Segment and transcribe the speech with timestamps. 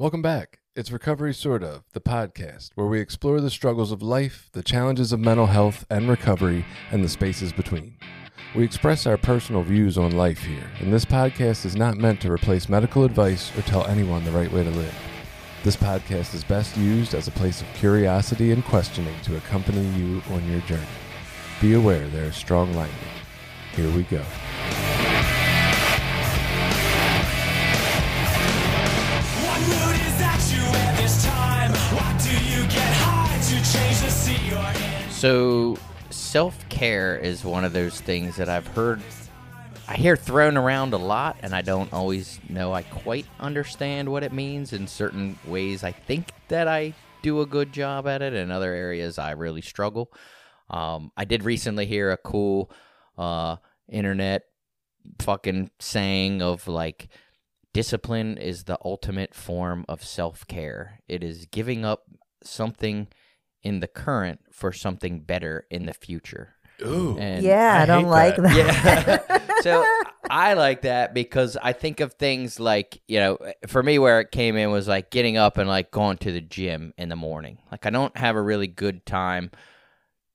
[0.00, 0.60] Welcome back.
[0.76, 5.12] It's Recovery Sort of, the podcast where we explore the struggles of life, the challenges
[5.12, 7.96] of mental health and recovery, and the spaces between.
[8.54, 12.30] We express our personal views on life here, and this podcast is not meant to
[12.30, 14.94] replace medical advice or tell anyone the right way to live.
[15.64, 20.22] This podcast is best used as a place of curiosity and questioning to accompany you
[20.30, 20.86] on your journey.
[21.60, 22.94] Be aware there is strong language.
[23.74, 24.22] Here we go.
[35.18, 35.76] So,
[36.10, 39.02] self care is one of those things that I've heard,
[39.88, 44.22] I hear thrown around a lot, and I don't always know I quite understand what
[44.22, 44.72] it means.
[44.72, 48.32] In certain ways, I think that I do a good job at it.
[48.32, 50.12] In other areas, I really struggle.
[50.70, 52.70] Um, I did recently hear a cool
[53.16, 53.56] uh,
[53.88, 54.42] internet
[55.18, 57.08] fucking saying of like,
[57.74, 61.00] discipline is the ultimate form of self care.
[61.08, 62.04] It is giving up
[62.44, 63.08] something
[63.62, 66.54] in the current for something better in the future.
[66.82, 67.18] Ooh.
[67.18, 69.26] And yeah, I, don't hate like that.
[69.26, 69.26] that.
[69.28, 69.42] yeah.
[69.62, 69.84] so
[70.30, 74.30] I like that because I think of things like, you know, for me, where it
[74.30, 77.58] came in was like getting up and like going to the gym in the morning.
[77.70, 79.50] Like, I don't have a really good time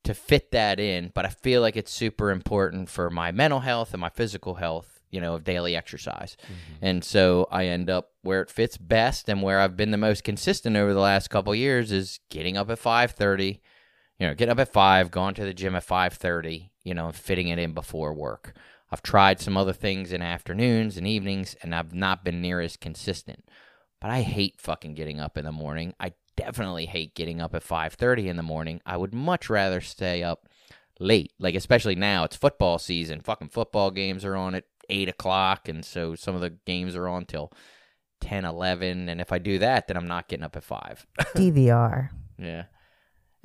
[0.03, 3.93] to fit that in, but I feel like it's super important for my mental health
[3.93, 6.35] and my physical health, you know, of daily exercise.
[6.41, 6.85] Mm-hmm.
[6.85, 10.23] And so I end up where it fits best and where I've been the most
[10.23, 13.61] consistent over the last couple years is getting up at 5:30,
[14.17, 17.15] you know, getting up at 5, going to the gym at 5:30, you know, and
[17.15, 18.55] fitting it in before work.
[18.89, 22.75] I've tried some other things in afternoons and evenings and I've not been near as
[22.75, 23.47] consistent.
[24.01, 25.93] But I hate fucking getting up in the morning.
[25.99, 28.81] I definitely hate getting up at 5:30 in the morning.
[28.83, 30.49] I would much rather stay up
[30.99, 31.33] late.
[31.37, 33.21] Like especially now, it's football season.
[33.21, 37.07] Fucking football games are on at eight o'clock, and so some of the games are
[37.07, 37.51] on till
[38.21, 39.09] 10, 11.
[39.09, 41.05] And if I do that, then I'm not getting up at five.
[41.35, 42.09] DVR.
[42.37, 42.63] yeah.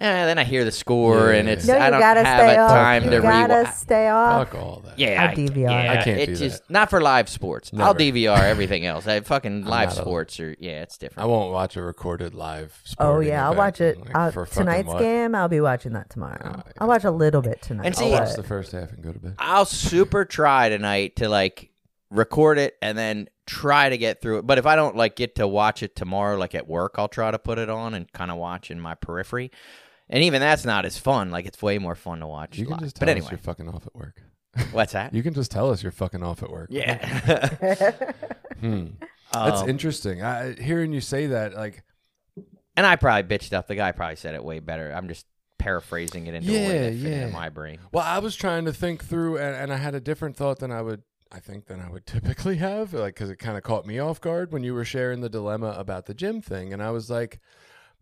[0.00, 1.40] And then I hear the score, Yeah.
[1.40, 2.70] and it's No, you I don't gotta have stay a off.
[2.70, 3.72] time you to gotta rewatch.
[3.74, 4.48] stay off.
[4.48, 4.96] Fuck all that.
[4.96, 5.56] Yeah, I DVR.
[5.70, 6.72] Yeah, I can't it do just that.
[6.72, 7.72] not for live sports.
[7.72, 7.98] I'll Never.
[7.98, 9.08] DVR everything else.
[9.08, 11.24] I fucking live not a- sports are yeah, it's different.
[11.24, 12.80] I won't watch a recorded live.
[12.84, 12.96] Sport.
[13.08, 14.98] Oh sporting yeah, I'll event, watch it like, uh, for fucking tonight's what?
[15.00, 15.34] game.
[15.34, 16.38] I'll be watching that tomorrow.
[16.44, 16.72] Oh, yeah.
[16.78, 17.86] I'll watch a little bit tonight.
[17.86, 19.34] And I'll watch but- the first half and go to bed.
[19.40, 21.70] I'll super try tonight to like
[22.12, 24.46] record it and then try to get through it.
[24.46, 27.32] But if I don't like get to watch it tomorrow, like at work, I'll try
[27.32, 29.50] to put it on and kind of watch in my periphery.
[30.10, 31.30] And even that's not as fun.
[31.30, 32.56] Like it's way more fun to watch.
[32.58, 32.82] You can live.
[32.84, 34.22] just tell but us anyway, you're fucking off at work.
[34.72, 35.12] what's that?
[35.14, 36.68] You can just tell us you're fucking off at work.
[36.70, 37.92] yeah.
[38.60, 38.86] Hmm.
[39.32, 40.22] That's Um, interesting.
[40.22, 41.84] I, hearing you say that, like,
[42.76, 43.68] and I probably bitched up.
[43.68, 44.90] The guy probably said it way better.
[44.92, 45.26] I'm just
[45.58, 47.26] paraphrasing it into a way Yeah, fit yeah.
[47.26, 47.78] in my brain.
[47.92, 50.72] well, I was trying to think through, and, and I had a different thought than
[50.72, 53.86] I would, I think, than I would typically have, like, because it kind of caught
[53.86, 56.90] me off guard when you were sharing the dilemma about the gym thing, and I
[56.90, 57.38] was like,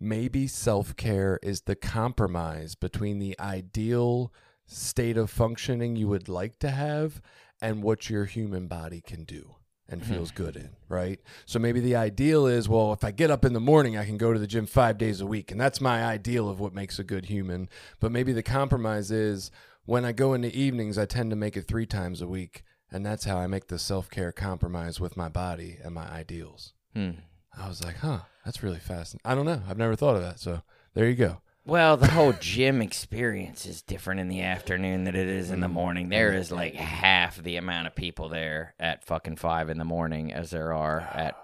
[0.01, 4.33] maybe self care is the compromise between the ideal
[4.67, 7.23] state of functioning you would like to have
[7.61, 9.57] and what your human body can do
[9.89, 11.21] and feels good in, right?
[11.45, 14.17] So maybe the ideal is, well, if I get up in the morning, I can
[14.17, 15.53] go to the gym five days a week.
[15.53, 17.69] And that's my ideal of what makes a good human.
[18.01, 19.51] But maybe the compromise is
[19.85, 22.65] when I go in the evenings, I tend to make it three times a week.
[22.91, 26.73] And that's how I make the self care compromise with my body and my ideals.
[26.93, 27.11] Hmm.
[27.57, 29.21] I was like, huh, that's really fascinating.
[29.25, 29.61] I don't know.
[29.69, 30.39] I've never thought of that.
[30.39, 30.63] So
[30.95, 31.43] there you go.
[31.67, 35.67] Well, the whole gym experience is different in the afternoon than it is in the
[35.67, 35.73] mm.
[35.73, 36.09] morning.
[36.09, 36.57] There is mm.
[36.57, 40.73] like half the amount of people there at fucking five in the morning as there
[40.73, 41.37] are oh, at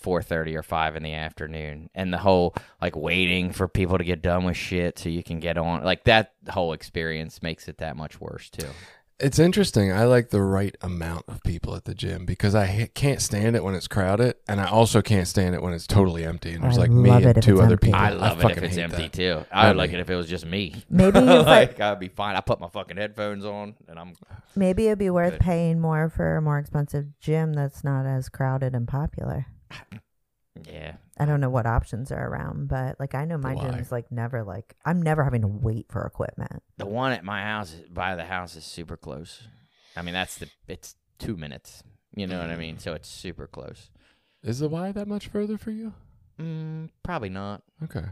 [0.00, 1.90] four thirty or five in the afternoon.
[1.94, 5.38] And the whole like waiting for people to get done with shit so you can
[5.38, 8.68] get on like that whole experience makes it that much worse too.
[9.20, 9.90] It's interesting.
[9.90, 13.64] I like the right amount of people at the gym because I can't stand it
[13.64, 16.78] when it's crowded, and I also can't stand it when it's totally empty and there's
[16.78, 17.86] I like me and if two it's other empty.
[17.88, 17.98] people.
[18.00, 19.12] I love it if it's empty that.
[19.12, 19.44] too.
[19.50, 20.84] I would I like mean- it if it was just me.
[20.88, 22.36] Maybe if I- like I'd be fine.
[22.36, 24.12] I put my fucking headphones on and I'm
[24.54, 25.40] Maybe it'd be worth Good.
[25.40, 29.46] paying more for a more expensive gym that's not as crowded and popular.
[30.64, 30.92] yeah.
[31.20, 33.70] I don't know what options are around, but like I know my Why?
[33.70, 36.62] gym's like never like I'm never having to wait for equipment.
[36.76, 39.42] The one at my house by the house is super close.
[39.96, 41.82] I mean that's the it's two minutes.
[42.14, 42.78] You know what I mean?
[42.78, 43.90] So it's super close.
[44.42, 45.92] Is the Y that much further for you?
[46.40, 47.62] Mm, probably not.
[47.84, 48.04] Okay.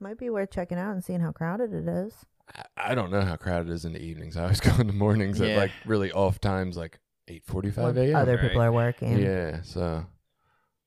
[0.00, 2.14] Might be worth checking out and seeing how crowded it is.
[2.54, 4.36] I- I don't know how crowded it is in the evenings.
[4.36, 6.98] I always go in the mornings at like really off times, like
[7.28, 8.16] eight forty-five When a.m.
[8.16, 8.42] Other Right.
[8.42, 9.18] people are working.
[9.18, 10.04] Yeah, so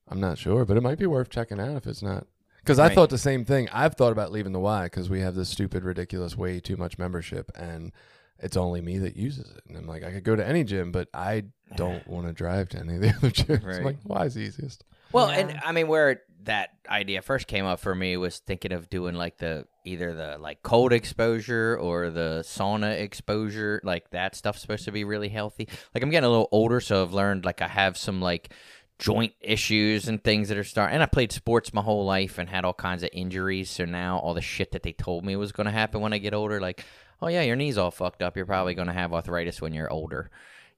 [0.07, 2.28] I'm not sure, but it might be worth checking out if it's not.
[2.60, 2.96] Because I Right.
[2.96, 3.69] thought the same thing.
[3.72, 6.98] I've thought about leaving the Y because we have this stupid, ridiculous, way too much
[6.98, 7.92] membership, and
[8.40, 9.63] it's only me that uses it.
[9.68, 12.69] And I'm like, I could go to any gym, but I don't want to drive
[12.69, 13.62] to any of the other gyms.
[13.63, 13.84] I'm Right.
[13.86, 14.84] like, Y is easiest.
[15.12, 15.38] Well, Yeah.
[15.40, 19.16] and I mean, where that idea first came up for me was thinking of doing
[19.16, 23.81] like the either the like cold exposure or the sauna exposure.
[23.84, 25.68] Like that stuff's supposed to be really healthy.
[25.94, 28.51] Like I'm getting a little older, so I've learned like I have some like
[28.98, 30.94] joint issues and things that are starting.
[30.96, 33.70] And I played sports my whole life and had all kinds of injuries.
[33.70, 36.18] So now all the shit that they told me was going to happen when I
[36.18, 36.84] get older, like,
[37.22, 38.36] oh yeah, your knee's all fucked up.
[38.38, 40.32] You're probably going to have arthritis when you're older.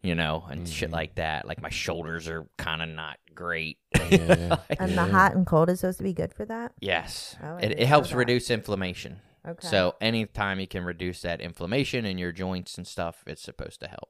[0.04, 0.96] You know, and shit mm-hmm.
[0.96, 1.48] like that.
[1.48, 3.80] Like my shoulders are kind of not great.
[4.10, 4.58] Yeah.
[4.80, 5.06] And Yeah.
[5.06, 6.72] the hot and cold is supposed to be good for that.
[6.80, 7.36] Yes.
[7.44, 8.16] Oh, it, it helps that.
[8.16, 9.22] reduce inflammation.
[9.48, 9.68] Okay.
[9.68, 13.88] So anytime you can reduce that inflammation in your joints and stuff, it's supposed to
[13.88, 14.10] help.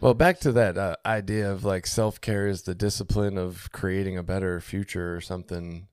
[0.00, 4.18] Well, back to that uh, idea of like self care is the discipline of creating
[4.18, 5.88] a better future or something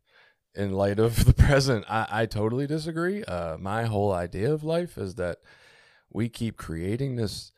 [0.53, 1.85] in light of the present.
[1.89, 3.24] I, I totally disagree.
[3.24, 5.38] Uh, my whole idea of life is that
[6.12, 7.51] we keep creating this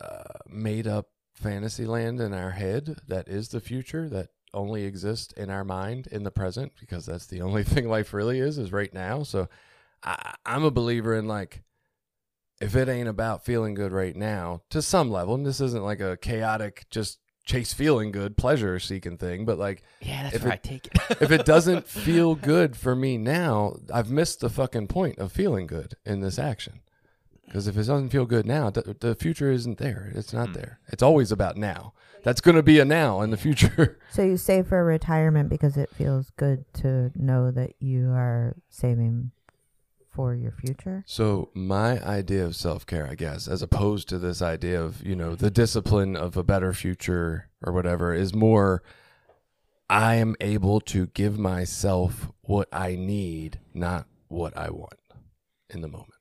[0.00, 5.32] uh, made up fantasy land in our head that is the future that only exists
[5.34, 8.72] in our mind in the present because that's the only thing life really is is
[8.72, 9.22] right now.
[9.22, 9.48] So
[10.02, 11.62] I, I'm a believer in like
[12.60, 16.00] if it ain't about feeling good right now to some level, and this isn't like
[16.00, 20.52] a chaotic just chase feeling good pleasure seeking thing, but like Yeah, that's If where
[20.52, 20.92] it- I take it.
[21.22, 25.66] if it doesn't feel good for me now, I've missed the fucking point of feeling
[25.66, 26.80] good in this action.
[27.46, 30.12] Because if it doesn't feel good now, the, the future isn't there.
[30.14, 30.54] It's not hmm.
[30.54, 30.80] there.
[30.88, 31.94] It's always about now.
[32.22, 33.98] That's going to be a now in the future.
[34.10, 39.30] So you save for retirement because it feels good to know that you are saving
[40.18, 41.04] for your future.
[41.06, 45.14] So my idea of self care, I guess, as opposed to this idea of you
[45.14, 48.82] know the discipline of a better future or whatever, is more.
[49.88, 54.98] I am able to give myself what I need, not what I want,
[55.70, 56.12] in the moment.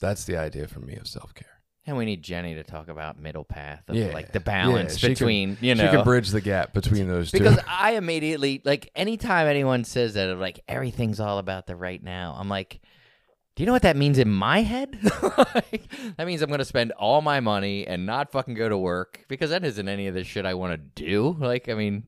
[0.00, 1.46] That's the idea for me of self care.
[1.86, 4.12] and we need Jenny to talk about middle path of Yeah.
[4.12, 5.84] like the balance Yeah, she can- between, you know.
[5.84, 7.38] she can bridge the gap between those two.
[7.38, 12.00] because I immediately like anytime anyone says that of like everything's all about the right
[12.02, 12.80] now, I'm like,
[13.56, 14.98] do you know what that means in my head?
[15.54, 19.24] like, that means I'm gonna spend all my money and not fucking go to work
[19.28, 21.36] because that isn't any of the shit I want to do.
[21.38, 22.06] Like, I mean,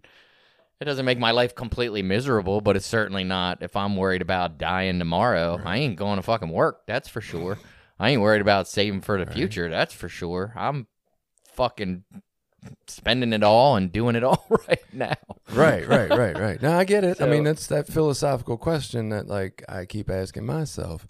[0.83, 3.62] it doesn't make my life completely miserable, but it's certainly not.
[3.62, 6.87] If I'm worried about dying tomorrow, I ain't going to fucking work.
[6.87, 7.59] That's for sure.
[8.00, 9.71] I ain't worried about saving for the future.
[9.71, 10.53] That's for sure.
[10.56, 10.88] I'm
[11.53, 12.03] fucking
[12.88, 15.15] spending it all and doing it all right now.
[15.53, 16.61] right, right, right, right.
[16.61, 17.21] Now I get it.
[17.21, 21.07] I mean, that's that philosophical question that like I keep asking myself.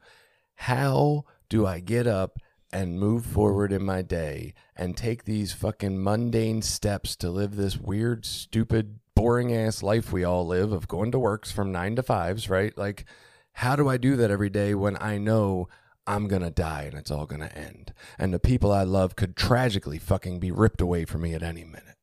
[0.55, 2.39] How do I get up
[2.73, 7.77] and move forward in my day and take these fucking mundane steps to live this
[7.77, 12.03] weird, stupid, boring ass life we all live of going to works from 9 to
[12.03, 12.77] 5s, right?
[12.79, 13.05] Like
[13.53, 15.69] how do I do that every day when I know
[16.07, 19.99] I'm to die and it's all to end and the people I love could tragically
[19.99, 21.97] fucking be ripped away from me at any minute?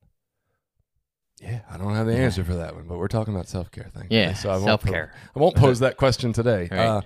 [1.41, 3.89] Yeah, I don't have the answer for that one, but we're talking about self care
[3.95, 4.07] thing.
[4.09, 5.13] Yeah, so I won't po- self-care.
[5.33, 6.67] I won't pose that question today.
[6.69, 6.79] Right.
[6.79, 7.01] Uh,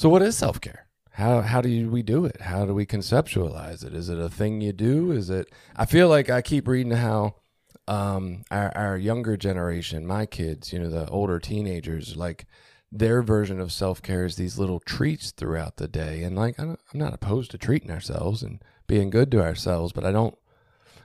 [0.00, 0.86] so, what is self care?
[1.10, 2.40] How how do we do it?
[2.40, 3.92] How do we conceptualize it?
[3.92, 5.12] Is it a thing you do?
[5.12, 5.52] Is it?
[5.76, 7.34] I feel like I keep reading how
[7.86, 12.46] um, our our younger generation, my kids, you know, the older teenagers, like
[12.90, 16.22] their version of self care is these little treats throughout the day.
[16.22, 20.12] And like, I'm not opposed to treating ourselves and being good to ourselves, but I
[20.12, 20.38] don't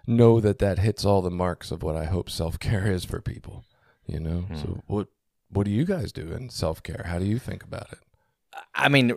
[0.07, 3.19] know that that hits all the marks of what I hope self care is for
[3.19, 3.65] people.
[4.05, 5.09] You know, so what
[5.49, 7.03] what do you guys do in self care?
[7.07, 7.99] How do you think about it?
[8.73, 9.13] I mean,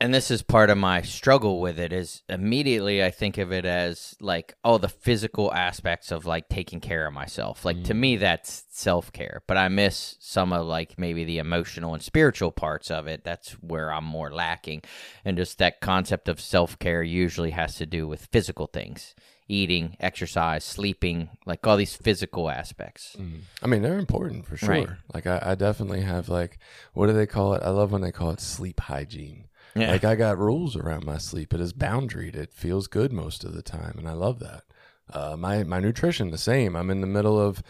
[0.00, 3.64] and this is part of my struggle with it is immediately I think of it
[3.64, 7.64] as like oh the physical aspects of like taking care of myself.
[7.64, 8.20] Like to me mm.
[8.20, 13.06] that's self-care, but I miss some of like maybe the emotional and spiritual parts of
[13.06, 13.24] it.
[13.24, 14.82] That's where I'm more lacking.
[15.24, 19.14] And just that concept of self-care usually has to do with physical things.
[19.46, 23.16] Eating, exercise, sleeping, like all these physical aspects.
[23.62, 24.68] I mean, they're important for sure.
[24.68, 24.88] Right.
[25.12, 26.58] Like, I, I definitely have like,
[26.94, 27.62] what do they call it?
[27.62, 29.48] I love when they call it sleep hygiene.
[29.76, 29.90] Yeah.
[29.90, 31.52] Like, I got rules around my sleep.
[31.52, 32.36] It is boundaried.
[32.36, 34.62] It feels good most of the time, and I love that.
[35.12, 36.74] Uh, my my nutrition the same.
[36.74, 37.62] I'm in the middle of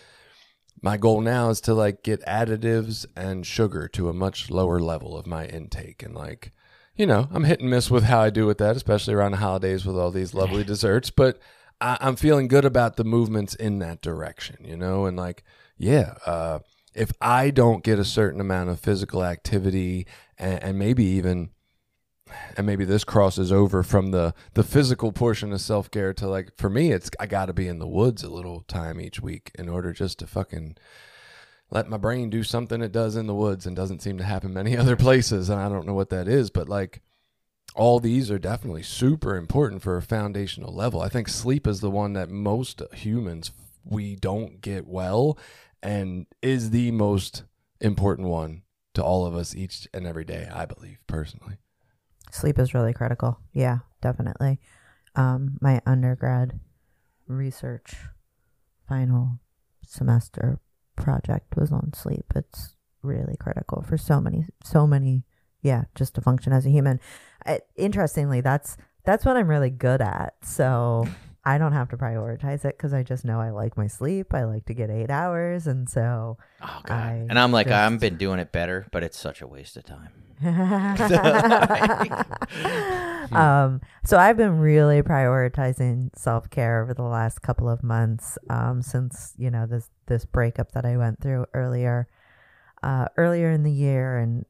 [0.81, 5.17] my goal now is to like get additives and sugar to a much lower level
[5.17, 6.53] of my intake, and like,
[6.95, 9.39] you know, I'm hit and miss with how I do with that, especially around the
[9.39, 11.11] holidays with all these lovely desserts.
[11.11, 11.39] But
[11.81, 15.45] I, I'm feeling good about the movements in that direction, you know, and like,
[15.77, 16.61] yeah, uh,
[16.95, 20.07] if I don't get a certain amount of physical activity
[20.39, 21.51] and, and maybe even
[22.57, 26.57] and maybe this crosses over from the the physical portion of self care to like
[26.57, 29.51] for me it's I got to be in the woods a little time each week
[29.57, 30.77] in order just to fucking
[31.71, 34.55] let my brain do something it does in the woods and doesn't seem to happen
[34.55, 37.03] many other places and I don't know what that is but like
[37.75, 41.01] all these are definitely super important for a foundational level.
[41.01, 43.51] I think sleep is the one that most humans
[43.85, 45.39] we don't get well
[45.83, 47.45] and is the most
[47.81, 48.63] important one
[48.95, 51.57] to all of us each and every day, I believe personally.
[52.31, 53.39] Sleep is really critical.
[53.53, 54.61] Yeah, definitely.
[55.17, 56.59] Um, my undergrad
[57.27, 57.95] research
[58.89, 59.41] final
[59.87, 60.61] semester
[60.97, 62.25] project was on sleep.
[62.35, 65.25] It's really critical for so many, so many.
[65.63, 67.01] Yeah, just to function as a human.
[67.47, 70.35] I, interestingly, that's that's what I'm really good at.
[70.43, 71.07] So
[71.45, 74.33] I don't have to prioritize it because I just know I like my sleep.
[74.33, 76.95] I like to get eight hours, and so Oh god.
[76.95, 79.77] I and I'm like just- I've been doing it better, but it's such a waste
[79.77, 80.11] of time.
[83.33, 88.83] um, so I've been really prioritizing self care over the last couple of months um,
[88.83, 92.09] since you know this this breakup that I went through earlier
[92.83, 94.45] uh, earlier in the year, and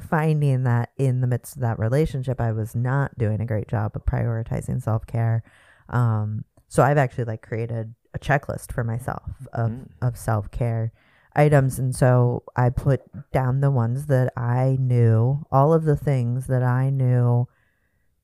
[0.00, 3.92] finding that in the midst of that relationship, I was not doing a great job
[3.94, 5.42] of prioritizing self care.
[5.88, 10.92] Um, so I've actually like created a checklist for myself of of self care
[11.36, 16.48] items and so i put down the ones that i knew all of the things
[16.48, 17.46] that i knew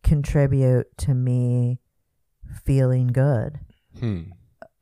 [0.03, 1.79] contribute to me
[2.65, 3.61] feeling good
[4.01, 4.23] Hmm.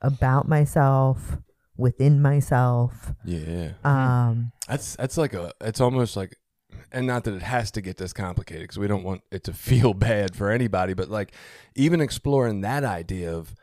[0.00, 1.36] about myself
[1.76, 3.72] within myself Yeah.
[3.84, 6.34] um That's that's like a it's almost like
[6.94, 9.52] and not that it has to get this complicated because we don't want it to
[9.68, 11.32] feel bad for anybody, but like
[11.74, 13.54] even exploring that idea of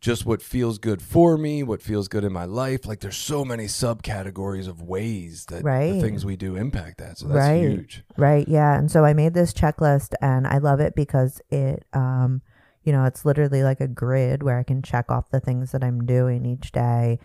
[0.00, 2.86] just what feels good for me, what feels good in my life.
[2.86, 5.92] Like there's so many subcategories of ways that Right.
[5.92, 7.18] the things we do impact that.
[7.18, 7.60] So that's Right.
[7.60, 8.02] huge.
[8.16, 8.48] Right.
[8.48, 8.78] Yeah.
[8.78, 12.40] And so I made this checklist and I love it because it, um,
[12.82, 15.84] you know, it's literally like a grid where I can check off the things that
[15.84, 17.18] I'm doing each day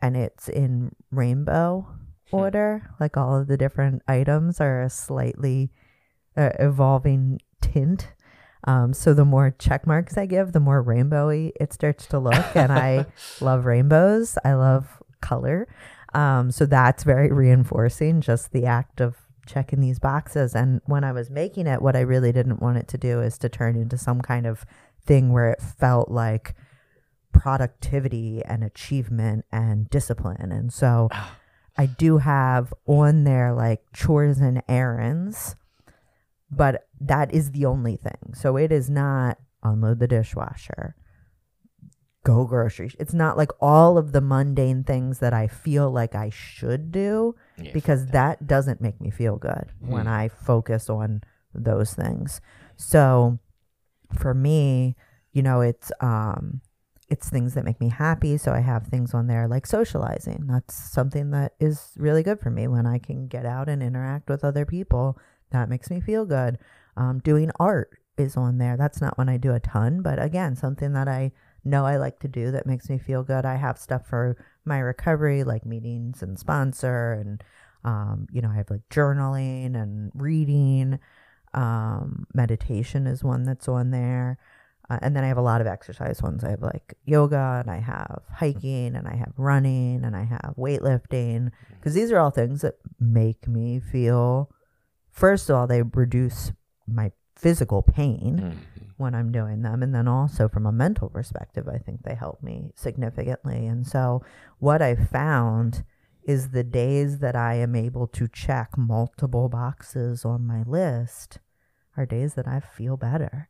[0.00, 1.84] and it's in rainbow
[2.32, 2.90] order.
[2.98, 5.70] Like all of the different items are a slightly
[6.36, 8.12] uh, evolving tint.
[8.64, 12.54] Um, so the more check marks I give, the more rainbowy it starts to look.
[12.54, 13.06] And I
[13.40, 14.36] love rainbows.
[14.44, 15.66] I love color.
[16.14, 20.54] Um, so that's very reinforcing just the act of checking these boxes.
[20.54, 23.38] And when I was making it, what I really didn't want it to do is
[23.38, 24.64] to turn into some kind of
[25.04, 26.54] thing where it felt like
[27.32, 30.52] productivity and achievement and discipline.
[30.52, 31.08] And so
[31.76, 35.56] I do have on there like chores and errands,
[36.50, 38.34] but that is the only thing.
[38.34, 40.94] So it is not unload the dishwasher,
[42.24, 42.92] go grocery.
[42.98, 47.34] It's not like all of the mundane things that I feel like I should do
[47.56, 51.22] Yeah, because that doesn't make me feel good when I focus on
[51.54, 52.40] those things.
[52.76, 53.38] So
[54.14, 54.96] for me,
[55.32, 56.60] you know, it's um
[57.10, 58.38] it's things that make me happy.
[58.38, 60.46] So I have things on there like socializing.
[60.46, 64.28] That's something that is really good for me when I can get out and interact
[64.28, 65.18] with other people.
[65.50, 66.58] That makes me feel good.
[66.96, 68.76] Um, doing art is on there.
[68.76, 71.32] That's not when I do a ton, but again, something that I
[71.64, 73.44] know I like to do that makes me feel good.
[73.44, 77.42] I have stuff for my recovery, like meetings and sponsor, and
[77.84, 81.00] um, you know, I have like journaling and reading.
[81.52, 84.38] Um, meditation is one that's on there.
[84.90, 86.42] Uh, and then I have a lot of exercise ones.
[86.42, 90.54] I have like yoga and I have hiking and I have running and I have
[90.58, 94.50] weightlifting because these are all things that make me feel,
[95.12, 96.50] first of all, they reduce
[96.88, 98.58] my physical pain
[98.96, 99.82] when I'm doing them.
[99.82, 103.66] And then also from a mental perspective, I think they help me significantly.
[103.68, 104.22] And so
[104.58, 105.84] what I found
[106.24, 111.38] is the days that I am able to check multiple boxes on my list
[111.96, 113.48] are days that I feel better.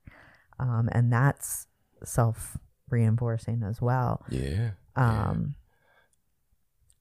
[0.60, 1.66] Um, and that's
[2.04, 2.58] self
[2.90, 4.24] reinforcing as well.
[4.28, 4.72] Yeah.
[4.94, 5.54] Um,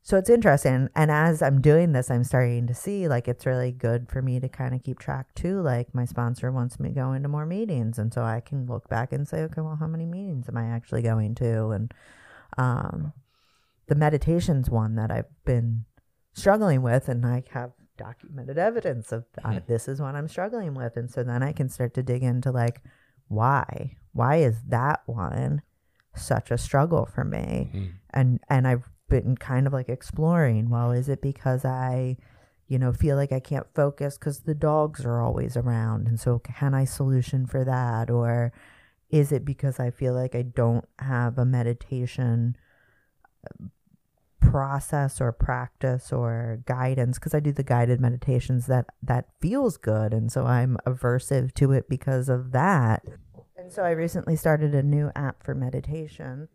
[0.01, 0.89] so it's interesting.
[0.95, 4.39] And as I'm doing this, I'm starting to see like it's really good for me
[4.39, 5.61] to kind of keep track too.
[5.61, 7.99] Like my sponsor wants me to go into more meetings.
[7.99, 10.65] And so I can look back and say, okay, well, how many meetings am I
[10.65, 11.69] actually going to?
[11.69, 11.93] And
[12.57, 13.13] um,
[13.87, 15.85] the meditation's one that I've been
[16.33, 17.07] struggling with.
[17.09, 20.97] And I have documented evidence of uh, this is what I'm struggling with.
[20.97, 22.81] And so then I can start to dig into like,
[23.29, 23.95] why?
[24.12, 25.62] Why is that one
[26.15, 27.69] such a struggle for me?
[27.74, 27.91] Mm.
[28.09, 30.69] and and I've been kind of like exploring.
[30.69, 32.17] Well, is it because I,
[32.67, 36.39] you know, feel like I can't focus because the dogs are always around, and so
[36.39, 38.51] can I solution for that, or
[39.09, 42.55] is it because I feel like I don't have a meditation
[44.50, 50.13] process or practice or guidance because I do the guided meditations that that feels good
[50.13, 53.03] and so I'm aversive to it because of that.
[53.58, 56.48] And so I recently started a new app for meditation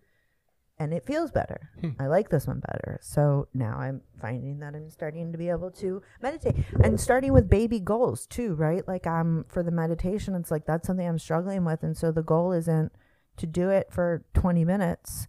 [0.78, 1.70] and it feels better.
[1.80, 1.90] Hmm.
[2.00, 2.98] I like this one better.
[3.00, 7.48] So now I'm finding that I'm starting to be able to meditate and starting with
[7.48, 8.86] baby goals too, right?
[8.88, 11.82] Like I'm for the meditation, it's like that's something I'm struggling with.
[11.82, 12.92] And so the goal isn't
[13.36, 15.28] to do it for 20 minutes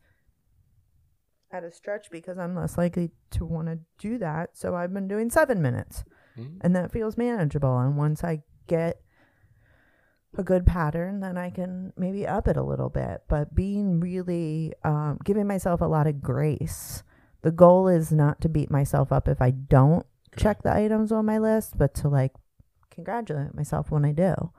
[1.56, 4.58] at a stretch because I'm less likely to want to do that.
[4.58, 6.04] So I've been doing seven minutes
[6.62, 7.78] and that feels manageable.
[7.80, 9.02] And once I get
[10.38, 13.24] a good pattern, then I can maybe up it a little bit.
[13.30, 17.04] But being really um, giving myself a lot of grace.
[17.42, 21.26] The goal is not to beat myself up if I don't check the items on
[21.26, 22.34] my list, but to like
[22.90, 24.52] congratulate myself when I do.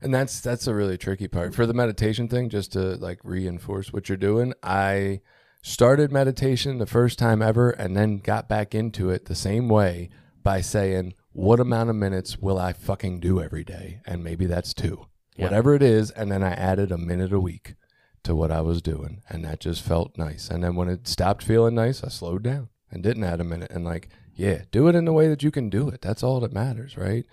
[0.00, 2.48] And that's that's a really tricky part for the meditation thing.
[2.48, 5.20] Just to like reinforce what you're doing, I
[5.66, 10.10] started meditation the first time ever, and then got back into it the same way
[10.42, 14.74] by saying, "What amount of minutes will I fucking do every day?" And maybe that's
[14.74, 15.06] two,
[15.36, 15.44] Yeah.
[15.46, 16.10] whatever it is.
[16.10, 17.76] And then I added a minute a week
[18.24, 20.50] to what I was doing, and that just felt nice.
[20.50, 23.70] And then when it stopped feeling nice, I slowed down and didn't add a minute.
[23.70, 26.02] And like, yeah, do it in the way that you can do it.
[26.02, 27.24] That's all that matters, right?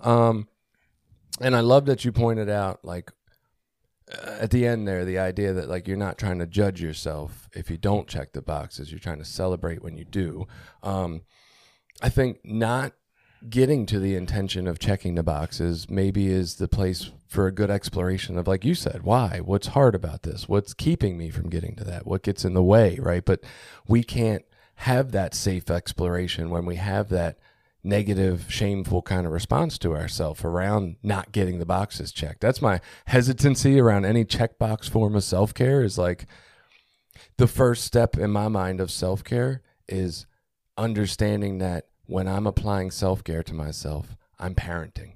[0.00, 0.48] Um,
[1.40, 3.12] and I love that you pointed out like
[4.10, 7.70] at the end there the idea that like you're not trying to judge yourself if
[7.70, 8.90] you don't check the boxes.
[8.90, 10.46] You're trying to celebrate when you do.
[10.82, 11.22] Um,
[12.00, 12.92] i think not
[13.50, 17.70] getting to the intention of checking the boxes maybe is the place for a good
[17.70, 19.40] exploration of like you said why?
[19.44, 20.48] What's hard about this?
[20.48, 22.06] What's keeping me from getting to that?
[22.06, 23.24] What gets in the way right?
[23.24, 23.40] But
[23.86, 24.44] we can't
[24.76, 27.38] have that safe exploration when we have that
[27.88, 32.40] negative, shameful kind of response to ourselves around not getting the boxes checked.
[32.40, 36.26] That's my hesitancy around any checkbox form of self care is like
[37.38, 40.26] the first step in my mind of self care is
[40.76, 45.14] understanding that when I'm applying self care to myself, I'm parenting.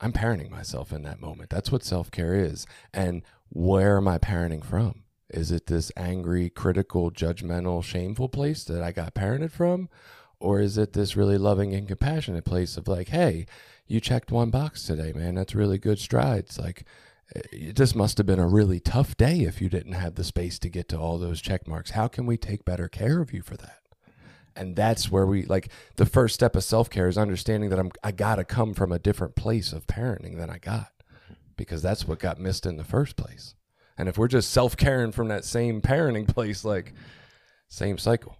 [0.00, 1.50] I'm parenting myself in that moment.
[1.50, 2.66] That's what self care is.
[2.92, 5.04] And where am I parenting from?
[5.30, 9.88] Is it this angry, critical, judgmental, shameful place that I got parented from?
[10.40, 13.46] Or is it this really loving and compassionate place of like, hey,
[13.86, 15.34] you checked one box today, man.
[15.34, 16.58] That's really good strides.
[16.58, 16.84] Like,
[17.34, 20.58] eh, this must have been a really tough day if you didn't have the space
[20.60, 21.92] to get to all those check marks.
[21.92, 23.80] How can we take better care of you for that?
[24.54, 27.92] And that's where we like the first step of self care is understanding that I'm
[28.02, 30.90] I gotta come from a different place of parenting than I got
[31.56, 33.54] because that's what got missed in the first place.
[33.96, 36.92] And if we're just self caring from that same parenting place, like
[37.68, 38.36] same cycle.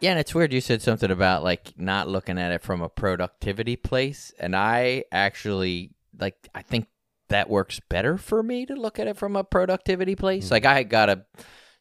[0.00, 2.88] Yeah, and it's weird you said something about like not looking at it from a
[2.88, 6.86] productivity place, and I actually like I think
[7.28, 10.46] that works better for me to look at it from a productivity place.
[10.46, 10.54] Mm-hmm.
[10.54, 11.24] Like I got a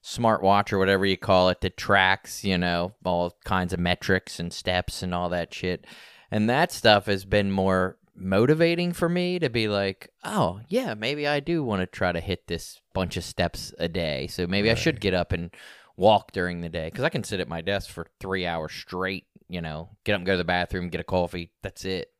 [0.03, 4.53] smartwatch or whatever you call it that tracks, you know, all kinds of metrics and
[4.53, 5.85] steps and all that shit.
[6.31, 11.27] And that stuff has been more motivating for me to be like, oh, yeah, maybe
[11.27, 14.27] I do want to try to hit this bunch of steps a day.
[14.27, 15.51] So maybe I should get up and
[15.99, 19.25] walk during the day because I can sit at my desk for three hours straight,
[19.49, 21.51] you know, get up and go to the bathroom, get a coffee.
[21.61, 22.11] That's it.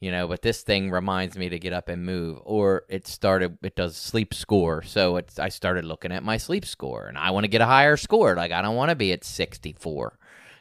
[0.00, 2.38] You know, but this thing reminds me to get up and move.
[2.44, 4.82] Or it started, it does sleep score.
[4.82, 7.66] So it's, I started looking at my sleep score and I want to get a
[7.66, 8.34] higher score.
[8.36, 10.18] Like, I don't want to be at 64.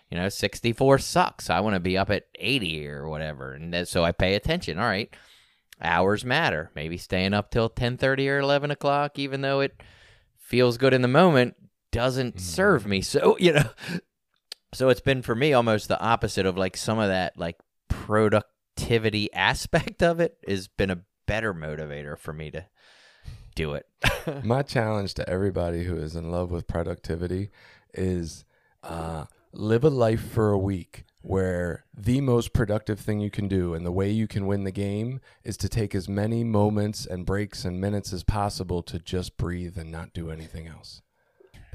[0.10, 1.50] You know, 64 sucks.
[1.50, 3.54] I want to be up at 80 or whatever.
[3.54, 4.80] And so I pay attention.
[4.80, 5.14] All right.
[5.82, 6.72] Hours matter.
[6.76, 9.80] Maybe staying up till 10:30 or 11 o'clock, even though it
[10.40, 11.56] feels good in the moment,
[11.91, 13.02] doesn't serve me.
[13.08, 13.69] So, you know,
[14.73, 19.32] so it's been for me almost the opposite of like some of that like productivity
[19.34, 22.65] aspect of it has been a better motivator for me to
[23.56, 23.86] do it.
[24.43, 27.50] My challenge to everybody who is in love with productivity
[27.93, 28.45] is
[28.84, 33.73] uh, live a life for a week where the most productive thing you can do
[33.73, 37.26] and the way you can win the game is to take as many moments and
[37.26, 41.02] breaks and minutes as possible to just breathe and not do anything else.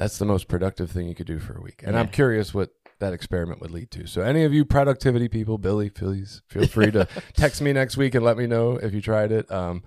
[0.03, 1.85] That's the most productive thing you could do for a week.
[1.87, 4.09] And I'm curious what that experiment would lead to.
[4.09, 8.17] So, any of you productivity people, Billy, please feel free to text me next week
[8.17, 9.49] and let me know if you tried it.
[9.49, 9.85] Um,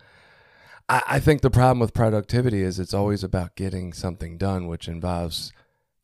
[0.87, 4.87] I, I think the problem with productivity is it's always about getting something done, which
[4.87, 5.51] involves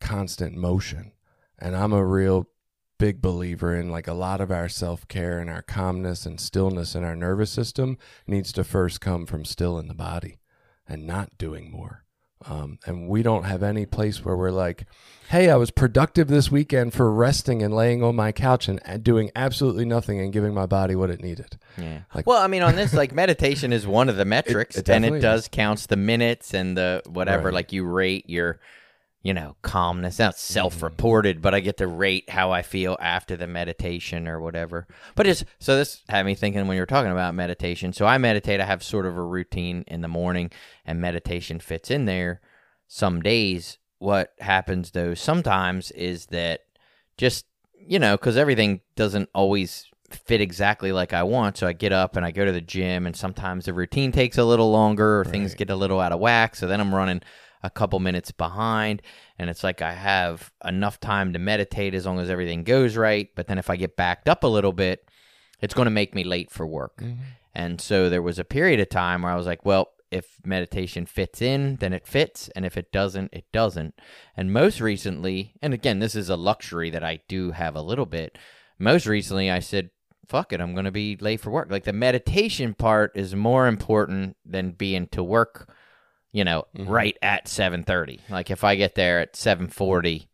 [0.02, 1.14] constant motion.
[1.58, 2.50] And I'm a real
[2.98, 6.96] big believer in like a lot of our self care and our calmness and stillness
[6.96, 7.98] in our nervous system
[8.28, 10.42] needs to first come from still in the body
[10.86, 12.04] and not doing more.
[12.46, 14.86] Um, and we don't have any place where we're like,
[15.30, 19.04] hey, I was productive this weekend for resting and laying on my couch and and
[19.04, 21.58] doing absolutely nothing and giving my body what it needed.
[21.78, 22.02] Yeah.
[22.14, 25.06] Like- well, I mean, on this, like meditation is one of the metrics, it and
[25.06, 27.46] it does counts the minutes and the whatever.
[27.46, 27.54] Right.
[27.54, 28.60] Like you rate your,
[29.24, 30.18] you know, calmness.
[30.18, 30.54] That's Mm-hmm.
[30.54, 34.88] self-reported, but I get to rate how I feel after the meditation or whatever.
[35.16, 37.94] But it's so this had me thinking when you were talking about meditation.
[37.94, 38.60] So I meditate.
[38.60, 40.52] I have sort of a routine in the morning,
[40.86, 42.42] and meditation fits in there.
[42.88, 46.62] Some days, what happens though sometimes is that
[47.18, 51.58] just you know because everything doesn't always fit exactly like I want.
[51.58, 54.38] So I get up and I go to the gym, and sometimes the routine takes
[54.38, 56.56] a little longer, or things get a little out of whack.
[56.56, 57.22] So then I'm running
[57.64, 59.02] a couple minutes behind,
[59.38, 63.30] and it's like I have enough time to meditate as long as everything goes right.
[63.36, 65.08] But then if I get backed up a little bit,
[65.62, 66.98] it's going to make me late for work.
[66.98, 67.22] Mm-hmm.
[67.54, 71.06] And so there was a period of time where I was like, well, if meditation
[71.06, 72.50] fits in, then it fits.
[72.56, 73.94] And if it doesn't, it doesn't.
[74.36, 78.06] And most recently, and again, this is a luxury that I do have a little
[78.06, 78.38] bit.
[78.78, 79.90] Most recently, I said,
[80.28, 81.70] fuck it, I'm going to be late for work.
[81.70, 85.74] Like the meditation part is more important than being to work,
[86.32, 88.20] you know, right at 7:30.
[88.30, 90.28] Like if I get there at 7:40,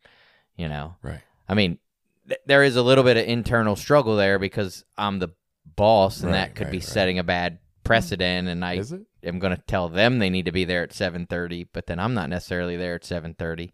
[0.56, 1.22] you know, Right.
[1.50, 1.80] I mean,
[2.28, 5.30] th- there is a little bit of internal struggle there because I'm the
[5.76, 6.84] boss, and Right, that could right, be right.
[6.84, 8.48] setting a bad precedent.
[8.48, 8.82] And I
[9.24, 12.14] am going to tell them they need to be there at 7:30, but then I'm
[12.14, 13.72] not necessarily there at 7:30.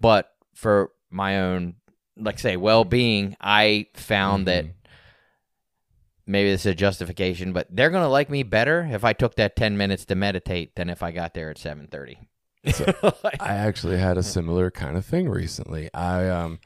[0.00, 1.74] But for my own,
[2.16, 4.70] like say, well-being, I found that Mm-hmm.
[6.26, 9.34] Maybe this is a justification, but they're going to like me better if I took
[9.36, 12.16] that 10 minutes to meditate than if I got there at 7:30.
[13.40, 15.92] I actually had a similar kind of thing recently.
[15.92, 16.60] I um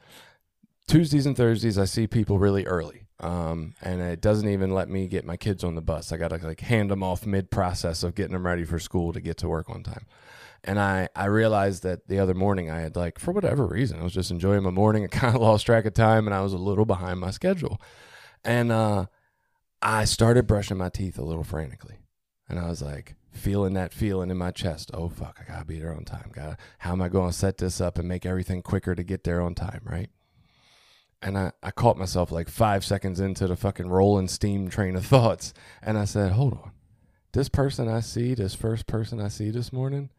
[0.87, 3.03] Tuesdays and Thursdays I see people really early.
[3.19, 6.13] Um and it doesn't even let me get my kids on the bus.
[6.13, 9.11] I got to like hand them off mid process of getting them ready for school
[9.11, 10.05] to get to work on time.
[10.63, 14.03] And I I realized that the other morning I had like for whatever reason I
[14.03, 16.53] was just enjoying my morning I kind of lost track of time and I was
[16.53, 17.81] a little behind my schedule.
[18.45, 19.07] And uh
[19.81, 21.99] I started brushing my teeth a little frantically.
[22.47, 24.91] And I was like, feeling that feeling in my chest.
[24.93, 26.31] Oh fuck, I gotta be there on time.
[26.33, 29.41] Gotta how am I gonna set this up and make everything quicker to get there
[29.41, 30.09] on time, right?
[31.21, 35.05] And I, I caught myself like five seconds into the fucking rolling steam train of
[35.07, 35.53] thoughts.
[35.81, 36.71] And I said, Hold on.
[37.33, 40.09] This person I see, this first person I see this morning,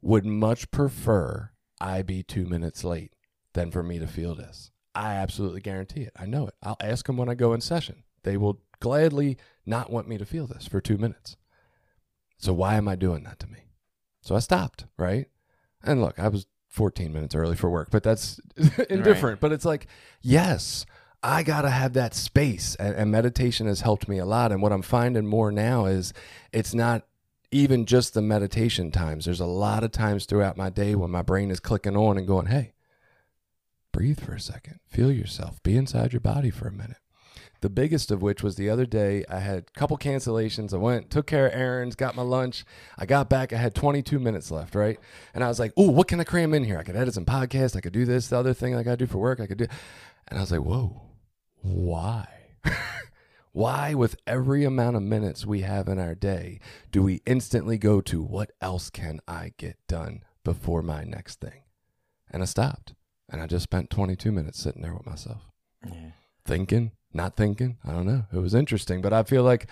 [0.00, 3.12] would much prefer I be two minutes late
[3.52, 4.70] than for me to feel this.
[4.94, 6.12] I absolutely guarantee it.
[6.16, 6.54] I know it.
[6.62, 8.02] I'll ask them when I go in session.
[8.22, 9.36] They will gladly
[9.66, 11.36] not want me to feel this for two minutes.
[12.38, 13.58] So why am I doing that to me?
[14.22, 15.26] So I stopped, right?
[15.82, 18.40] And look, I was 14 minutes early for work, but that's
[18.90, 19.40] indifferent.
[19.40, 19.86] But it's like,
[20.20, 20.86] yes,
[21.22, 22.74] I got to have that space.
[22.76, 24.52] And, and meditation has helped me a lot.
[24.52, 26.12] And what I'm finding more now is
[26.52, 27.04] it's not
[27.50, 29.24] even just the meditation times.
[29.24, 32.26] There's a lot of times throughout my day when my brain is clicking on and
[32.26, 32.74] going, hey,
[33.92, 36.98] breathe for a second, feel yourself, be inside your body for a minute.
[37.60, 39.24] The biggest of which was the other day.
[39.28, 40.72] I had a couple cancellations.
[40.72, 42.64] I went, took care of errands, got my lunch.
[42.96, 43.52] I got back.
[43.52, 44.98] I had 22 minutes left, right?
[45.34, 46.78] And I was like, "Oh, what can I cram in here?
[46.78, 47.76] I could edit some podcasts.
[47.76, 49.40] I could do this, the other thing I got to do for work.
[49.40, 49.66] I could do."
[50.28, 51.02] And I was like, "Whoa,
[51.62, 52.28] why?
[53.52, 56.60] why, with every amount of minutes we have in our day,
[56.92, 61.62] do we instantly go to what else can I get done before my next thing?"
[62.30, 62.94] And I stopped,
[63.28, 65.48] and I just spent 22 minutes sitting there with myself
[66.48, 67.78] thinking, not thinking.
[67.84, 68.24] I don't know.
[68.32, 69.66] It was interesting, but I feel like,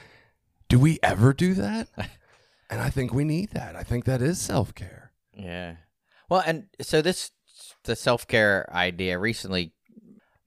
[0.68, 1.88] do we ever do that?
[2.70, 3.76] and I think we need that.
[3.76, 5.12] I think that is self care.
[5.32, 5.76] Yeah.
[6.28, 7.30] Well, and so this
[7.84, 9.72] the self care idea recently,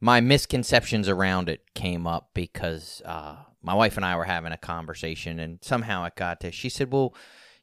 [0.02, 4.58] my misconceptions around it came up because uh, my wife and I were having a
[4.58, 6.52] conversation, and somehow it got to.
[6.52, 7.16] She said, "Well,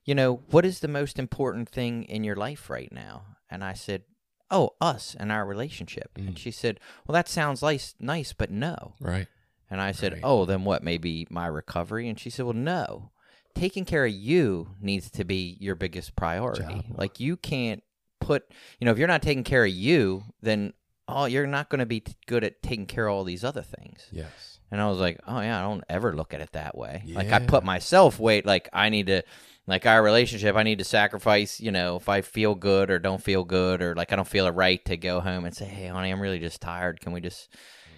[0.04, 3.74] you know, what is the most important thing in your life right now?" And I
[3.74, 4.02] said,
[4.50, 6.38] "Oh, us and our relationship." And mm.
[6.38, 9.28] she said, "Well, that sounds nice, nice, but no." Right.
[9.70, 10.22] And I said, Right.
[10.24, 10.82] "Oh, then what?
[10.82, 13.10] Maybe my recovery?" And she said, "Well, no.
[13.54, 16.62] Taking care of you needs to be your biggest priority.
[16.62, 16.84] Job.
[16.90, 17.82] Like you can't
[18.20, 18.44] put,
[18.78, 20.74] you know, if you're not taking care of you, then
[21.08, 23.62] oh, you're not going to be t- good at taking care of all these other
[23.62, 24.06] things.
[24.10, 24.55] Yes.
[24.70, 27.02] And I was like, oh yeah, I don't ever look at it that way.
[27.06, 29.22] Like I put myself weight like I need to
[29.66, 33.22] like our relationship, I need to sacrifice, you know, if I feel good or don't
[33.22, 35.86] feel good or like I don't feel it right to go home and say, Hey
[35.86, 37.00] honey, I'm really just tired.
[37.00, 37.48] Can we just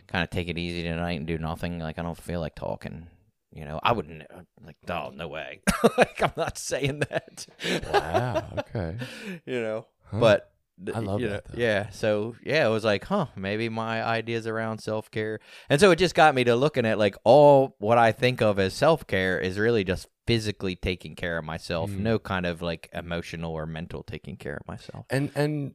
[0.06, 1.78] kind of take it easy tonight and do nothing?
[1.78, 3.06] Like I don't feel like talking.
[3.50, 5.62] You know, I wouldn't uh, like oh no way.
[5.98, 7.46] like I'm not saying that.
[7.92, 8.44] Wow.
[8.58, 8.96] Okay.
[9.46, 9.86] you know.
[10.10, 10.20] Huh.
[10.20, 10.52] But
[10.94, 11.58] I love you that, though.
[11.60, 11.90] Yeah.
[11.90, 15.96] So yeah, it was like, huh, maybe my ideas around self care, and so it
[15.96, 19.38] just got me to looking at like all what I think of as self care
[19.40, 22.00] is really just physically taking care of myself, Mm.
[22.00, 25.06] no kind of like emotional or mental taking care of myself.
[25.10, 25.74] and and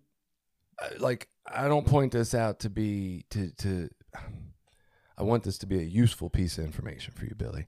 [0.81, 3.89] uh, like I don't point this out to be to to
[5.17, 7.67] I want this to be a useful piece of information for you, Billy.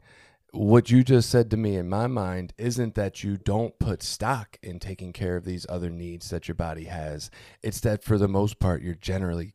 [0.55, 4.57] What you just said to me in my mind isn't that you don't put stock
[4.63, 7.29] in taking care of these other needs that your body has.
[7.61, 9.53] It's that for the most part you're generally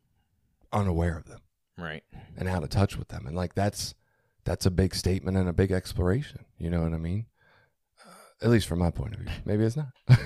[0.71, 1.39] unaware of them
[1.77, 2.03] Right.
[2.37, 3.25] and out of touch with them.
[3.25, 3.95] And like that's
[4.43, 6.45] that's a big statement and a big exploration.
[6.57, 7.25] You know what I mean?
[8.05, 8.11] Uh,
[8.45, 9.29] at least from my point of view.
[9.45, 9.91] Maybe it's not.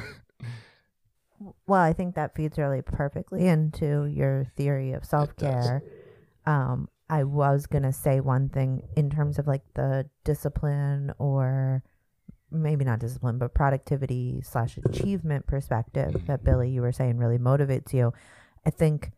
[1.67, 5.83] Well, I think that feeds really perfectly into your theory of self care.
[6.45, 11.83] Um, I was gonna say one thing in terms of like the discipline or
[12.51, 16.25] maybe not discipline, but productivity slash achievement perspective mm-hmm.
[16.27, 18.13] that Billy you were saying really motivates you.
[18.65, 19.11] I think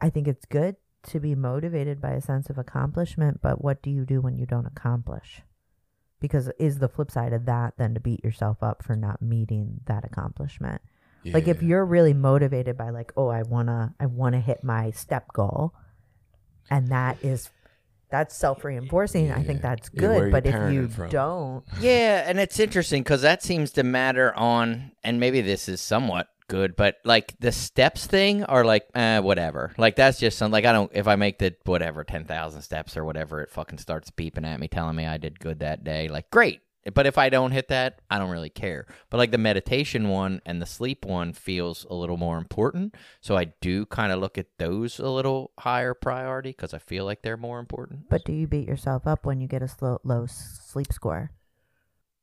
[0.00, 3.90] I think it's good to be motivated by a sense of accomplishment, but what do
[3.90, 5.42] you do when you don't accomplish?
[6.20, 9.80] Because is the flip side of that then to beat yourself up for not meeting
[9.86, 10.82] that accomplishment?
[11.24, 15.32] Like if you're really motivated by like, oh, I wanna I wanna hit my step
[15.32, 15.74] goal,
[16.70, 17.50] and that is
[18.10, 19.32] that's self reinforcing.
[19.32, 20.26] I think that's good.
[20.26, 24.92] you but if you don't, Yeah, and it's interesting because that seems to matter on,
[25.04, 29.72] and maybe this is somewhat good, but like the steps thing are like, eh, whatever.
[29.76, 32.96] Like that's just some like I don't if I make the whatever ten thousand steps
[32.96, 36.08] or whatever, it fucking starts beeping at me, telling me I did good that day.
[36.08, 36.62] Like great,
[36.94, 38.86] but if I don't hit that, I don't really care.
[39.10, 43.36] But like the meditation one and the sleep one feels a little more important, so
[43.36, 47.22] I do kind of look at those a little higher priority because I feel like
[47.22, 48.08] they're more important.
[48.08, 51.30] but do you beat yourself up when you get a slow, low sleep score?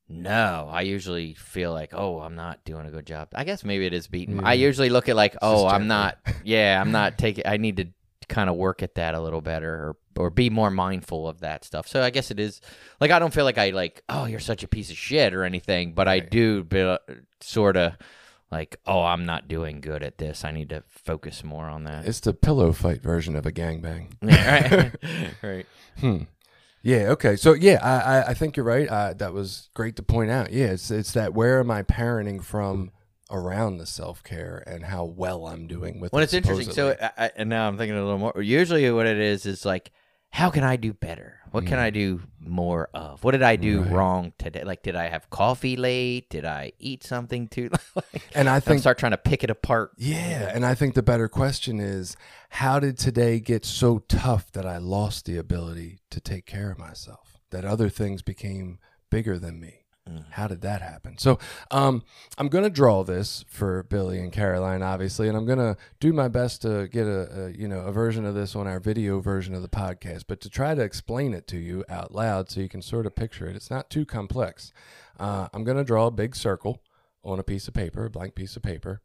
[0.08, 3.30] No, I usually feel like, oh, I'm not doing a good job.
[3.34, 4.44] I guess maybe it is beating.
[4.44, 4.60] I mm.
[4.60, 6.20] usually look at like, oh, I'm not.
[6.44, 7.48] Yeah, I'm not taking.
[7.48, 7.88] I need to
[8.28, 11.64] kind of work at that a little better, or or be more mindful of that
[11.64, 11.88] stuff.
[11.88, 12.62] So I guess it is
[13.00, 15.44] like I don't feel like I like, oh, you're such a piece of shit or
[15.44, 16.98] anything, but I do be,
[17.42, 17.94] sort of
[18.52, 20.46] like, oh, I'm not doing good at this.
[20.46, 22.08] I need to focus more on that.
[22.08, 24.12] It's the pillow fight version of a gangbang.
[24.22, 25.66] Yeah, right, right.
[26.00, 26.18] Hmm.
[26.82, 27.10] Yeah.
[27.10, 27.36] Okay.
[27.36, 28.88] So yeah, I I, I think you're right.
[28.88, 30.54] Uh, that was great to point out.
[30.54, 32.92] Yeah, it's it's that where am I parenting from
[33.32, 36.12] around the self care and how well I'm doing with.
[36.14, 36.74] Well, it, it's interesting.
[36.74, 36.96] So.
[37.02, 38.42] I, I, and now I'm thinking a little more.
[38.42, 39.92] Usually, what it is is like,
[40.30, 41.40] how can I do better?
[41.52, 41.84] What can mm.
[41.84, 43.24] I do more of?
[43.24, 43.92] What did I do Right.
[43.92, 44.66] wrong today?
[44.66, 46.30] Like, did I have coffee late?
[46.30, 47.70] Did I eat something too?
[47.96, 49.92] like, and I I think start trying to pick it apart.
[49.98, 52.18] Yeah, and I think the better question is
[52.50, 56.78] how did today get so tough that I lost the ability to take care of
[56.78, 57.40] myself?
[57.52, 59.85] That other things became bigger than me.
[60.32, 61.18] How did that happen?
[61.18, 61.40] So,
[61.72, 62.04] um,
[62.38, 66.14] I'm going to draw this for Billy and Caroline, obviously, and I'm going to do
[66.14, 69.20] my best to get a, a you know a version of this on our video
[69.20, 72.60] version of the podcast, but to try to explain it to you out loud so
[72.60, 73.56] you can sort of picture it.
[73.56, 74.72] It's not too complex.
[75.20, 76.84] Uh, I'm going to draw a big circle
[77.24, 79.02] on a piece of paper, a blank piece of paper,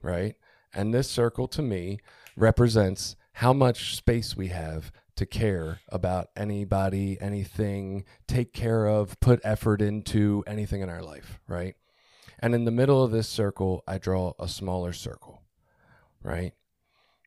[0.00, 0.34] right?
[0.72, 1.98] And this circle to me
[2.36, 9.40] represents how much space we have to care about anybody, anything, take care of, put
[9.42, 11.74] effort into anything in our life, right?
[12.38, 15.42] And in the middle of this circle, I draw a smaller circle,
[16.22, 16.52] right?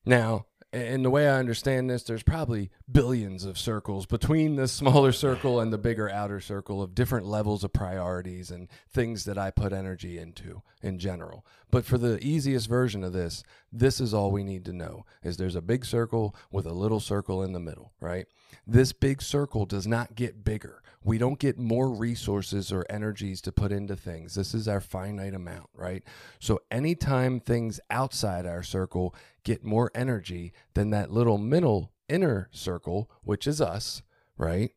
[0.06, 5.12] Now, in the way I understand this, there's probably billions of circles between the smaller
[5.12, 9.52] circle and the bigger outer circle of different levels of priorities and things that I
[9.52, 11.46] put energy into in general.
[11.72, 15.38] But for the easiest version of this, this is all we need to know is
[15.38, 18.28] there's a big circle with a little circle in the middle, right?
[18.66, 20.81] This big circle does not get bigger.
[21.04, 24.36] We don't get more resources or energies to put into things.
[24.36, 26.04] This is our finite amount, right?
[26.40, 33.10] So anytime things outside our circle get more energy than that little middle inner circle,
[33.24, 34.04] which is us,
[34.38, 34.72] right?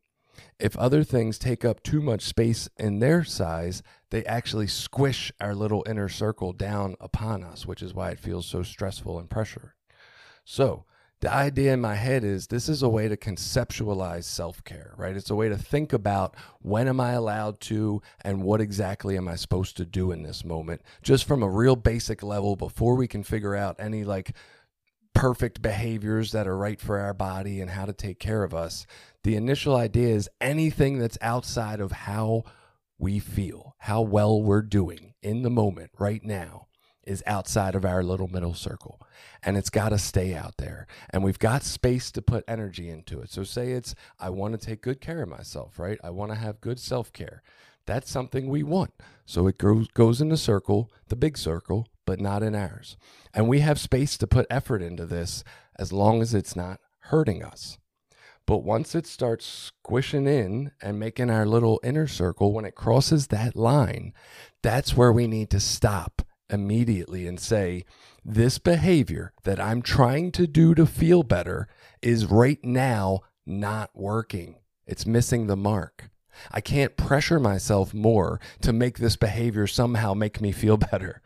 [0.59, 5.53] If other things take up too much space in their size, they actually squish our
[5.53, 9.75] little inner circle down upon us, which is why it feels so stressful and pressure.
[10.43, 10.85] So,
[11.25, 15.15] the idea in my head is this is a way to conceptualize self care, right?
[15.15, 19.27] It's a way to think about when am I allowed to and what exactly am
[19.27, 23.07] I supposed to do in this moment, just from a real basic level before we
[23.07, 24.35] can figure out any like
[25.15, 28.85] perfect behaviors that are right for our body and how to take care of us.
[29.23, 32.43] The initial idea is anything that's outside of how
[32.99, 36.67] we feel, how well we're doing in the moment right now
[37.05, 39.01] is outside of our little middle circle
[39.43, 43.19] and it's got to stay out there and we've got space to put energy into
[43.21, 43.29] it.
[43.29, 45.99] So say it's i want to take good care of myself right?
[46.03, 47.41] I want to have good self-care.
[47.85, 48.93] That's something we want.
[49.25, 52.97] So it goes goes in the circle the big circle but not in ours.
[53.33, 55.43] And we have space to put effort into this
[55.77, 57.77] as long as it's not hurting us.
[58.47, 63.27] But once it starts squishing in and making our little inner circle, when it crosses
[63.27, 64.13] that line,
[64.61, 67.85] that's where we need to stop immediately and say,
[68.23, 71.67] This behavior that I'm trying to do to feel better
[72.01, 74.55] is right now not working.
[74.85, 76.09] It's missing the mark.
[76.51, 81.21] I can't pressure myself more to make this behavior somehow make me feel better,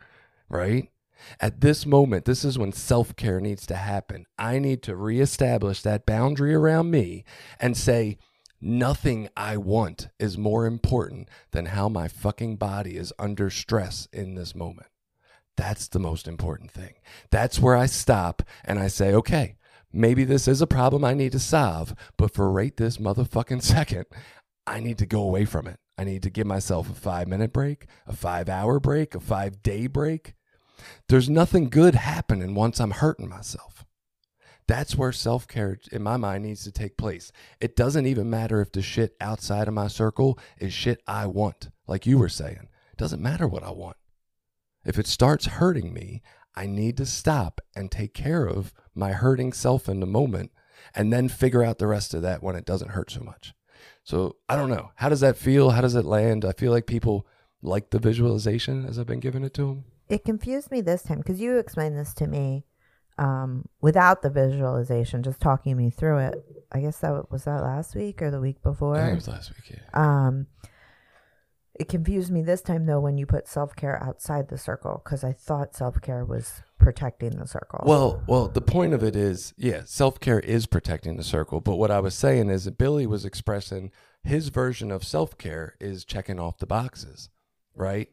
[0.48, 0.90] right?
[1.38, 4.26] At this moment, this is when self care needs to happen.
[4.38, 7.24] I need to reestablish that boundary around me
[7.58, 8.18] and say,
[8.60, 14.34] nothing I want is more important than how my fucking body is under stress in
[14.34, 14.89] this moment.
[15.60, 16.94] That's the most important thing.
[17.30, 19.56] That's where I stop and I say, okay,
[19.92, 24.06] maybe this is a problem I need to solve, but for right this motherfucking second,
[24.66, 25.78] I need to go away from it.
[25.98, 29.62] I need to give myself a five minute break, a five hour break, a five
[29.62, 30.32] day break.
[31.10, 33.84] There's nothing good happening once I'm hurting myself.
[34.66, 37.32] That's where self care, in my mind, needs to take place.
[37.60, 41.68] It doesn't even matter if the shit outside of my circle is shit I want,
[41.86, 42.70] like you were saying.
[42.92, 43.98] It doesn't matter what I want.
[44.84, 46.22] If it starts hurting me,
[46.54, 50.50] I need to stop and take care of my hurting self in the moment
[50.94, 53.54] and then figure out the rest of that when it doesn't hurt so much.
[54.02, 54.90] So I don't know.
[54.96, 55.70] How does that feel?
[55.70, 56.44] How does it land?
[56.44, 57.26] I feel like people
[57.62, 59.84] like the visualization as I've been giving it to them.
[60.08, 62.64] It confused me this time because you explained this to me
[63.18, 66.44] um, without the visualization, just talking me through it.
[66.72, 68.98] I guess that was that last week or the week before.
[68.98, 69.78] It was last week.
[69.78, 69.86] Yeah.
[69.92, 70.46] Um,
[71.80, 75.24] it confused me this time though when you put self care outside the circle because
[75.24, 77.82] I thought self care was protecting the circle.
[77.86, 81.62] Well, well, the point of it is, yeah, self care is protecting the circle.
[81.62, 83.90] But what I was saying is that Billy was expressing
[84.22, 87.30] his version of self care is checking off the boxes,
[87.74, 88.10] right?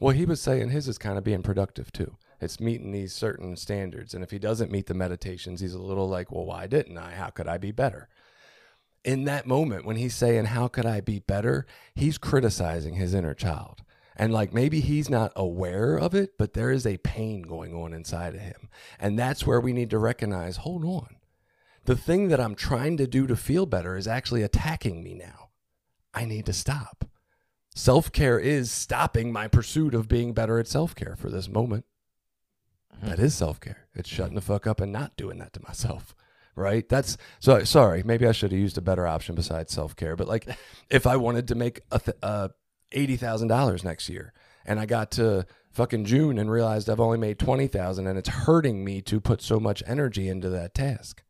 [0.00, 2.16] Well, he was saying his is kind of being productive too.
[2.40, 4.14] It's meeting these certain standards.
[4.14, 7.12] And if he doesn't meet the meditations, he's a little like, well, why didn't I?
[7.12, 8.08] How could I be better?
[9.04, 11.66] In that moment, when he's saying, how could I be better?
[11.94, 13.82] He's criticizing his inner child.
[14.16, 17.92] And like maybe he's not aware of it, but there is a pain going on
[17.92, 18.68] inside of him.
[19.00, 21.16] And that's where we need to recognize hold on.
[21.84, 25.48] The thing that I'm trying to do to feel better is actually attacking me now.
[26.14, 27.06] I need to stop.
[27.74, 31.86] Self care is stopping my pursuit of being better at self care for this moment.
[32.94, 33.08] Mm-hmm.
[33.08, 33.88] That is self care.
[33.94, 36.14] It's shutting the fuck up and not doing that to myself.
[36.54, 36.86] Right?
[36.88, 38.02] That's so sorry.
[38.02, 40.16] Maybe I should have used a better option besides self care.
[40.16, 40.46] But like,
[40.90, 42.48] if I wanted to make a th- uh,
[42.92, 44.32] eighty thousand dollars next year,
[44.66, 48.28] and I got to fucking June and realized I've only made twenty thousand, and it's
[48.28, 51.22] hurting me to put so much energy into that task.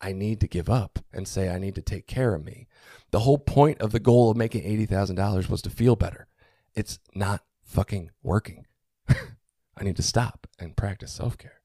[0.00, 2.68] I need to give up and say I need to take care of me.
[3.10, 6.28] The whole point of the goal of making eighty thousand dollars was to feel better.
[6.74, 8.66] It's not fucking working.
[9.08, 11.60] I need to stop and practice self care.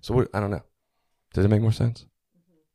[0.00, 0.62] So what, I don't know.
[1.32, 2.06] Does it make more sense?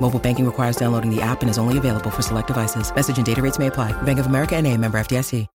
[0.00, 2.94] Mobile banking requires downloading the app and is only available for select devices.
[2.94, 3.90] Message and data rates may apply.
[4.02, 5.48] Bank of America and member FDIC.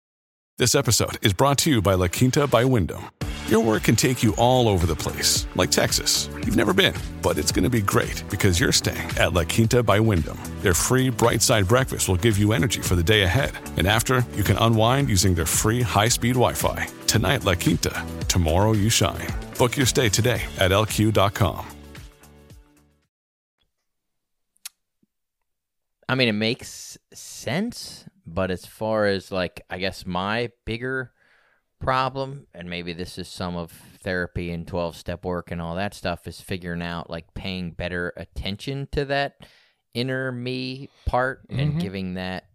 [0.60, 3.10] This episode is brought to you by La Quinta by Wyndham.
[3.48, 6.30] Your work can take you all over the place, like Texas.
[6.36, 9.82] You've never been, but it's going to be great because you're staying at La Quinta
[9.82, 10.38] by Wyndham.
[10.62, 13.52] Their free bright side breakfast will give you energy for the day ahead.
[13.78, 16.88] And after, you can unwind using their free high speed Wi Fi.
[17.08, 18.06] Tonight, La Quinta.
[18.28, 19.30] Tomorrow, you shine.
[19.58, 21.79] Book your stay today at lq.com.
[26.10, 31.12] I mean, it makes sense, but as far as like, I guess my bigger
[31.80, 35.94] problem, and maybe this is some of therapy and 12 step work and all that
[35.94, 39.46] stuff, is figuring out like paying better attention to that
[39.94, 41.80] inner me part and mm-hmm.
[41.80, 42.46] giving that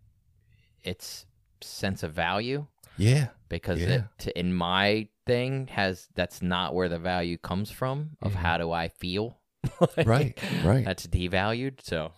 [0.82, 1.24] its
[1.60, 3.28] sense of value Yeah.
[3.48, 4.04] because Yeah.
[4.18, 8.40] it in my thing has that's not where the value comes from of mm-hmm.
[8.42, 9.38] how do I feel
[9.96, 10.84] Like, Right, right.
[10.84, 12.12] that's devalued so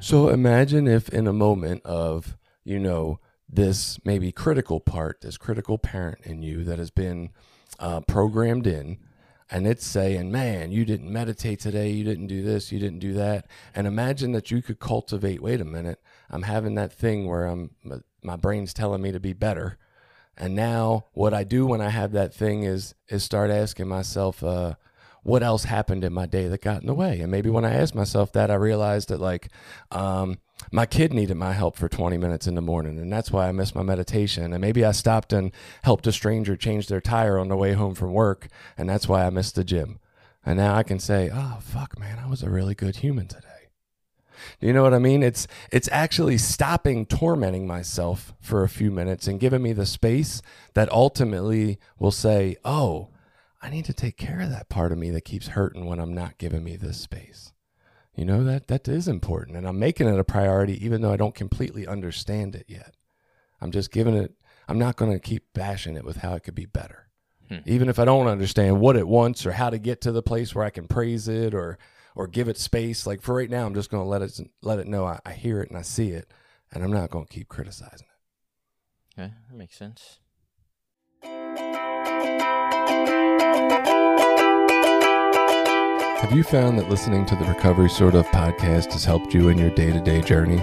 [0.00, 3.18] So imagine if in a moment of you know,
[3.48, 7.30] this maybe critical part, this critical parent in you that has been
[7.78, 8.98] uh, programmed in,
[9.50, 13.12] and it's saying, man, you didn't meditate today, you didn't do this, you didn't do
[13.14, 13.46] that.
[13.74, 16.00] And imagine that you could cultivate, wait a minute,
[16.30, 17.70] I'm having that thing where I'm,
[18.22, 19.76] my brain's telling me to be better.
[20.36, 24.44] And now what I do when I have that thing is, is start asking myself,
[24.44, 24.74] uh,
[25.22, 27.20] what else happened in my day that got in the way?
[27.20, 29.48] And maybe when I asked myself that, I realized that like,
[29.90, 30.38] um,
[30.72, 33.52] my kid needed my help for 20 minutes in the morning and that's why i
[33.52, 34.52] missed my meditation.
[34.52, 35.52] And maybe i stopped and
[35.82, 39.24] helped a stranger change their tire on the way home from work and that's why
[39.24, 39.98] i missed the gym.
[40.44, 43.46] And now i can say oh fuck man i was a really good human today.
[44.60, 45.22] Do you know what i mean?
[45.22, 50.42] It's it's actually stopping tormenting myself for a few minutes and giving me the space
[50.74, 53.08] that ultimately will say oh
[53.62, 56.14] i need to take care of that part of me that keeps hurting when i'm
[56.14, 57.52] not giving me this space.
[58.14, 61.16] You know that that is important and i'm making it a priority even though i
[61.16, 62.94] don't completely understand it yet.
[63.60, 64.34] I'm just giving it
[64.68, 67.08] i'm not going to keep bashing it with how it could be better.
[67.48, 67.58] Hmm.
[67.66, 70.54] even if i don't understand what it wants or how to get to the place
[70.54, 71.78] where i can praise it or
[72.14, 74.78] or give it space like for right now i'm just going to let it let
[74.78, 76.30] it know I, I hear it and i see it
[76.72, 78.06] and i'm not going to keep criticizing
[79.16, 79.20] it.
[79.20, 80.19] Okay that makes sense
[86.20, 89.58] Have you found that listening to the Recovery Sort of podcast has helped you in
[89.58, 90.62] your day to day journey?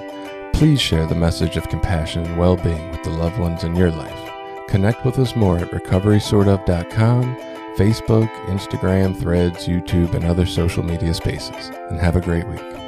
[0.53, 3.91] Please share the message of compassion and well being with the loved ones in your
[3.91, 4.31] life.
[4.69, 7.35] Connect with us more at recoverysortof.com,
[7.77, 11.69] Facebook, Instagram, Threads, YouTube, and other social media spaces.
[11.89, 12.86] And have a great week.